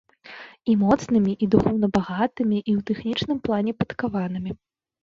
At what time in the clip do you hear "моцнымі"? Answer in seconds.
0.83-1.35